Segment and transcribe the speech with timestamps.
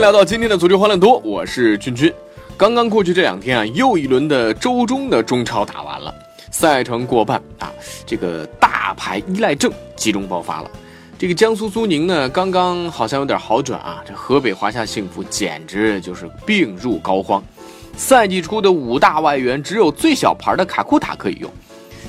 [0.00, 2.10] 迎来到今天的足球欢乐多，我是君君。
[2.56, 6.14] 刚刚过去这两天啊，又一轮的周中的中超打完了，
[6.50, 7.70] 赛程过半啊，
[8.06, 10.70] 这个大牌依赖症集中爆发了。
[11.18, 17.42] 这个江苏苏宁呢，刚刚好像有点好转啊，这河北华夏幸福简直就是病入膏肓。
[17.94, 21.50] 赛季初的五大外援只有最小牌的卡库塔可以用。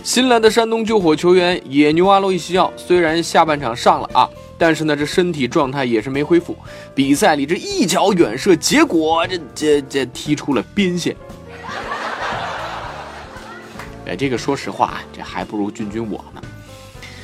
[0.02, 4.30] 新来的山东救火球员野牛阿洛伊西奥虽然下半场上了啊。
[4.62, 6.56] 但是呢，这身体状态也是没恢复。
[6.94, 11.16] 比赛里这一脚远射，结果这这这踢出了边线。
[14.06, 16.42] 哎，这个说实话啊，这还不如君君我呢。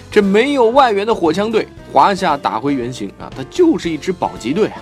[0.10, 4.82] 这没有外援的火枪队，华夏打回原形啊，它就是一支保级队啊。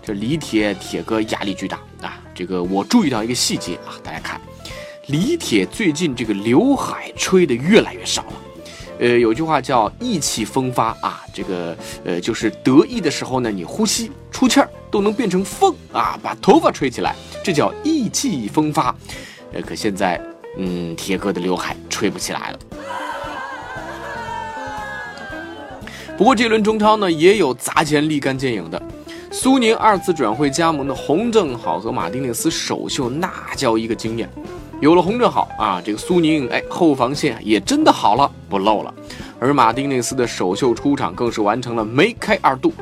[0.00, 2.22] 这李铁铁哥压力巨大啊。
[2.32, 4.40] 这个我注意到一个细节啊，大家看，
[5.08, 8.32] 李铁最近这个刘海吹的越来越少了。
[8.98, 18.94] 呃，有句话叫意气风发啊，这个呃，就是得意的时候呢，你呼吸出气儿都能变成风啊，把头发吹起来，这叫意气风发。
[19.52, 20.20] 呃，可现在，
[20.56, 22.58] 嗯，铁哥的刘海吹不起来了。
[26.16, 28.82] 不过这轮中超呢，也有砸钱立竿见影的，
[29.30, 34.26] 苏宁二次转会加盟的洪正好和马丁内斯首秀，那叫一个惊艳。
[34.80, 38.94] 有了洪正好啊，这个苏宁哎后防线也真的好了，不漏了。
[39.40, 42.72] 而马丁内斯的首秀出场更是完成了梅开二度。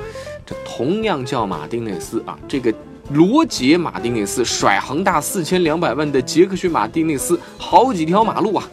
[0.44, 2.74] 这同样叫马丁内斯啊，这个
[3.10, 8.68] 罗杰马丁内斯甩恒大四千两百万的杰克逊马丁内斯好几条马路啊。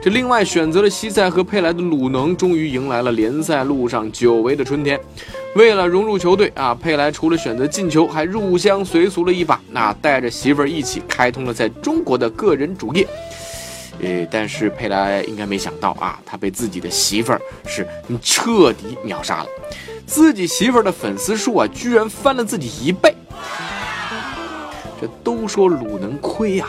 [0.00, 4.98] 这另外选择了西塞和佩莱的鲁能，终于迎来了联赛路上久违的春天。
[5.56, 13.06] 为了融入球队啊，佩莱除了选择进球，还入乡随俗了一把，那带着媳妇儿一起开通了在中国的个人主页。
[14.00, 17.84] 呃，但是佩莱应该没想到啊，他被自己的媳妇儿是
[18.22, 19.48] 彻底秒杀了，
[20.06, 23.12] 自己媳妇儿的粉丝数啊，居然翻了自己一倍。
[25.00, 26.68] 这都说鲁能亏呀，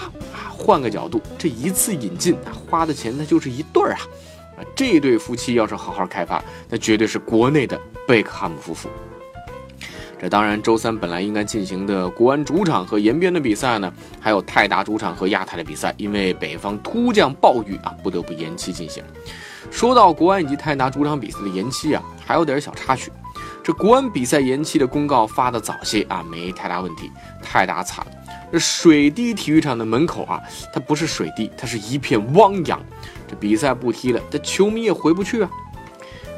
[0.70, 4.02] 换个角度，这一次引进啊，花的钱那就是一对儿啊。
[4.76, 8.88] 这对夫妻要是好好开发，那绝对是国内的贝克汉姆夫妇。
[10.22, 19.04] 这当然，周三本来应该进行的国安主场和延边的比赛呢，还有泰达主场和亚泰的比赛，因为北方突降暴雨啊，不得不延期进行。
[19.72, 23.12] 说到国安以及泰达主场比赛的延期啊，还有点小插曲。
[23.70, 27.12] 这国安比赛延期的公告发的早些啊，没太大问题。
[27.40, 28.12] 太大惨了，
[28.52, 30.42] 这水滴体育场的门口啊，
[30.74, 32.82] 它不是水滴，它是一片汪洋。
[33.28, 35.50] 这比赛不踢了，这球迷也回不去啊。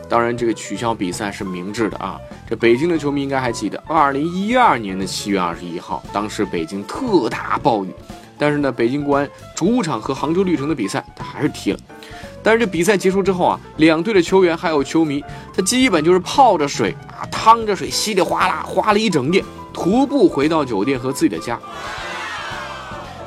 [0.10, 2.20] 当然，这个取消比赛是明智的啊。
[2.50, 7.94] 这北京的球迷应该还记得，二零一二年的七月二十一号，当时北京特大暴雨，
[8.38, 11.80] 但是呢，北京国安主场和杭州绿城的比赛他还是踢了。
[12.44, 15.24] 但是这比赛结束之后啊，两队的球员还有球迷，
[15.56, 19.44] 他基本就是泡着水啊，趟着水，稀里哗啦花了一整夜，
[19.74, 21.60] 徒步回到酒店和自己的家。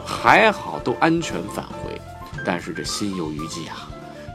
[0.04, 2.00] 还好都安全返回。
[2.46, 3.88] 但是这心有余悸啊！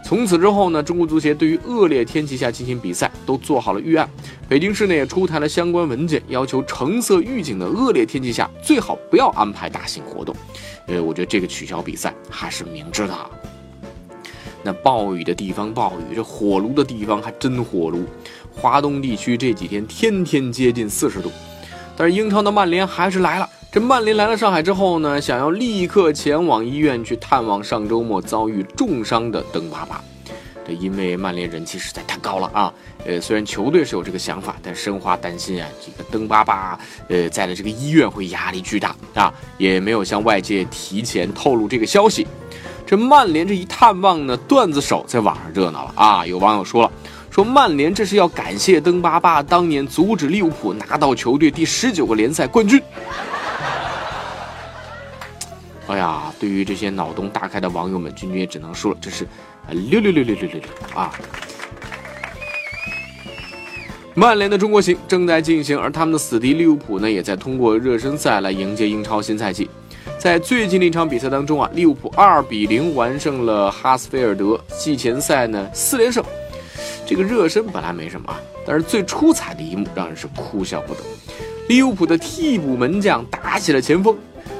[0.04, 4.10] 从此之后呢，中国足协对于恶劣天气下进行比赛都做好了预案。
[4.48, 10.36] 北京市呢也出台了相关文件，要求橙色预警的恶劣天气下最好不要安排大型活动。
[10.88, 13.14] 呃，我觉得这个取消比赛还是明智的。
[14.64, 18.06] 那暴雨的地方暴雨，这火炉的地方还真火炉。
[18.52, 21.32] 华东地区这几天天天接近四十度，
[21.96, 23.50] 但是英超的曼联还是来了。
[23.72, 30.04] 这曼联来了上海之后呢，想要立刻前往医院去探望上周末遭遇重伤的登巴巴。
[30.68, 32.74] 这因为曼联人气实在太高了啊！
[33.06, 42.28] 呃，虽然球队是有这个想法，但申花担心啊，这个登巴巴呃在的这个医院会压力巨大啊，也没有向外界提前透露这个消息。
[42.90, 46.26] 这曼联这一探望呢，段子手在网上热闹了啊！
[46.26, 46.92] 有网友说了，
[47.30, 52.82] 说曼联这是要感谢登巴巴当年阻止利物浦拿到球队第十九个联赛冠军。
[55.86, 59.28] 哎呀，对于这些脑洞大开的网友们，君君也只能说了，这是
[59.70, 61.14] 六六六六六六六啊！
[64.16, 69.70] 曼联的中国行正在进行，而他们的死敌利物浦呢，也在通过热身赛来迎接英超新赛季。
[70.18, 76.24] 在最近的一场比赛当中啊，利物浦二比零完胜了哈斯菲尔德，季前赛呢四连胜。
[77.06, 81.00] 这个热身本来没什么啊，但是最出彩的一幕让人是哭笑不得。
[81.68, 84.18] 利物浦的替补门将打起了前锋。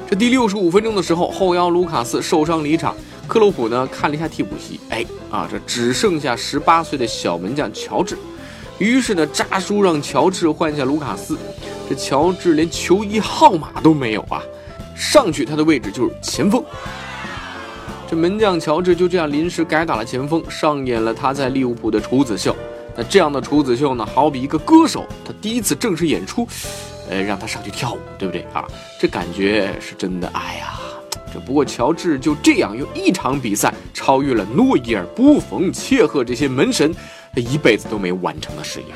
[0.08, 2.94] 这第六十五分钟的时候，后腰卢卡斯受伤离场，
[3.26, 8.16] 克洛普呢看了一下替补席，哎啊，这只剩下十八岁的小门将乔治。
[8.80, 11.38] 于是呢，扎叔让乔治换下卢卡斯。
[11.88, 14.42] 这乔治连球衣号码都没有啊！
[14.96, 16.64] 上去他的位置就是前锋。
[18.08, 22.56] 这门将乔治就这样临时改打了前锋，上演了他在利物浦的处子秀。
[22.96, 26.48] 那这样的处子秀呢，好比一个歌手他第一次正式演出，
[27.08, 28.64] 呃，让他上去跳舞，对不对啊？
[28.98, 30.28] 这感觉是真的。
[30.32, 30.80] 哎呀，
[31.32, 36.94] 这不过乔治就这样用一场比赛超越了诺伊尔、布冯、切赫这些门神，
[37.34, 38.86] 他一辈子都没完成的事业。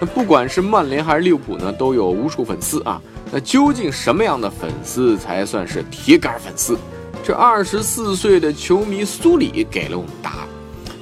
[0.00, 3.00] 那不管是曼联还是利物浦呢，都有无数粉丝啊。
[3.32, 6.76] 那究竟什么样的粉丝才算是铁杆粉丝？
[7.22, 10.48] 这二十四岁的球迷苏里给了我们答案。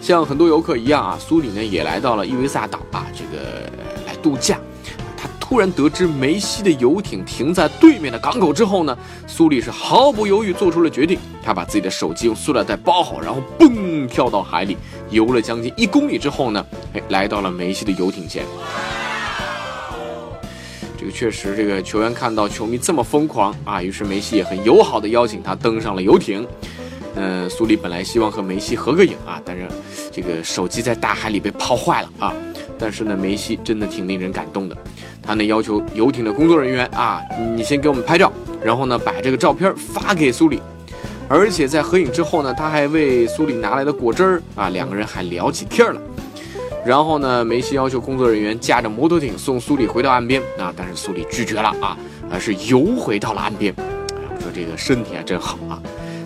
[0.01, 3.71] 像很多游客一样啊，苏里呢也来到了伊维萨岛啊，这个
[4.07, 4.59] 来度假。
[5.49, 8.95] 突然得知梅西的游艇停在对面的港口之后呢，
[9.27, 11.19] 苏里是毫不犹豫做出了决定。
[11.43, 14.77] 他把自己的手机用塑料袋包好，然后蹦跳到海里，
[15.09, 16.63] 游了将近一公里之后呢，
[16.93, 18.45] 哎，来到了梅西的游艇前。
[20.99, 26.47] 这个确实，这个球员看到球迷这么疯狂啊，于是梅西也很友好的邀请他登上了游艇。
[27.15, 29.67] 嗯，苏里本来希望和梅西合个影啊，但是
[30.13, 32.35] 这个手机在大海里被泡坏了啊。
[32.81, 34.77] 但是呢，梅西真的挺令人感动的，
[35.29, 37.21] 他呢要求游艇的工作人员啊，
[37.55, 38.33] 你先给我们拍照，
[38.65, 40.59] 然后呢把这个照片发给苏里，
[41.29, 46.01] 而且在合影之后呢，他还为苏里拿来的果汁儿啊，两个人还聊起天了。
[46.83, 51.95] 然后呢，梅西要求工作人员驾着摩托艇送苏里回到岸边啊，但是苏里拒绝了啊，
[52.31, 53.71] 而是游回到了岸边。
[53.77, 53.85] 哎，
[54.35, 55.79] 我说这个身体还真好啊。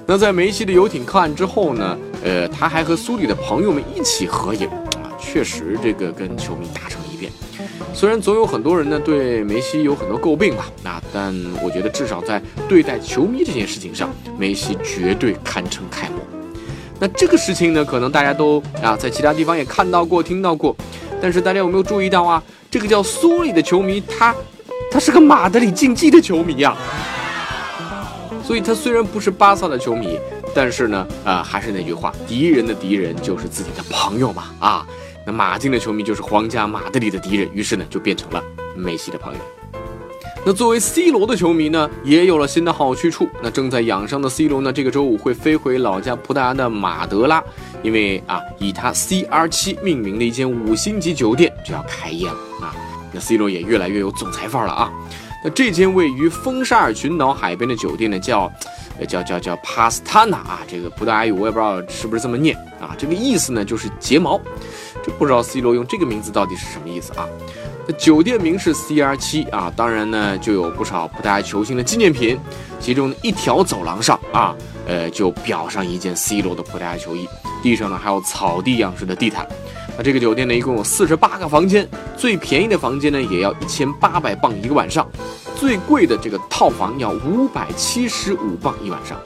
[0.06, 7.01] 那在梅西的游艇靠岸之后呢，呃，他还和苏里的朋友们一起合影啊，确实这个跟球迷打成。
[7.94, 16.18] 虽然总有很多人呢对梅西有很多诟病吧，那但我觉得至少在对待球迷这件事情上，梅西绝对堪称楷模。
[16.98, 20.74] 那这个事情呢，可能大家都啊在其他地方也看到过、听到过，
[21.20, 22.42] 但是大家有没有注意到啊？
[22.70, 24.34] 这个叫苏里的球迷，他
[24.90, 26.76] 他是个马德里竞技的球迷呀。
[28.42, 30.18] 所以他虽然不是巴萨的球迷，
[30.54, 34.44] 但是呢，啊，还是那句话，敌人的敌人就是自己的朋友嘛。
[34.58, 34.86] 啊，
[35.26, 38.42] 那马竞的球迷就是皇家马德里的敌人，于是呢，就变成了
[38.76, 39.40] 梅西的朋友。
[40.44, 43.28] 那作为 C 罗的球迷呢，也有了新的好去处。
[43.40, 47.40] 那正在养伤的 C 罗呢，这个周五会飞回老家葡萄牙的马德拉，
[47.80, 52.74] 因为啊，以他 CR7 命名的一间五星级酒店就要开业了啊。
[53.12, 54.92] 那 C 罗也越来越有总裁范儿了啊。
[55.44, 58.52] 那这间位于风沙尔群岛海边的酒店呢，叫，
[59.08, 60.60] 叫叫叫帕斯塔纳啊。
[60.66, 62.96] 这个葡萄牙语我也不知道是不是这么念啊。
[62.98, 64.40] 这个意思呢，就是睫毛。
[65.02, 67.26] 这不知道 C 罗用这个名字到底是什么意思啊？
[67.86, 72.38] 那酒店名是 CR7 啊，当然呢就有不少葡萄牙球星的纪念品，
[72.78, 74.54] 其中一条走廊上啊，
[74.86, 77.28] 呃就裱上一件 C 罗的葡萄牙球衣，
[77.62, 79.46] 地上呢还有草地样式的地毯。
[79.96, 85.06] 那这个酒店呢一共有四十八个房间，最便宜的房间呢也要一千八百镑一个晚上，
[85.56, 89.20] 最贵的这个套房要五百七十五镑一晚上。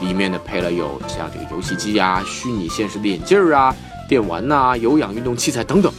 [0.00, 3.74] 里面呢配了有像这个游戏机啊、虚拟现实的眼镜啊、
[4.08, 5.92] 电玩呐、有氧运动器材等等。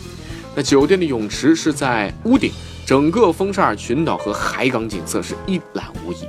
[0.56, 2.52] 那酒店的泳池是在屋顶，
[2.86, 6.28] 整个风沙尔群岛和海港景色是一览无遗。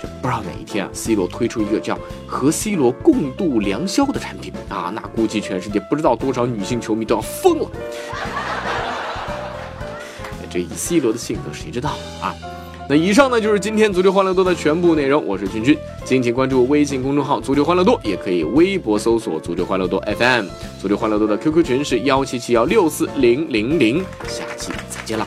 [0.00, 1.96] 这不知道哪一天啊，C 罗推出一个叫
[2.26, 7.70] “和 C 罗共度良宵”的产品啊，那估计全世界不知道多少女性球迷都要疯了。
[10.50, 12.34] 这以 C 罗的性格，谁知道啊？
[12.86, 15.24] 那以上呢就是今天足球欢乐多的全部内容。
[15.24, 20.46] 我是君君，敬请关注微信公众号“足球欢乐多”，也可以微博搜索“足球欢乐多 FM”。
[20.78, 24.04] 足球欢乐多的 QQ 群是幺七七幺六四零零零。
[24.28, 25.26] 下期再见了。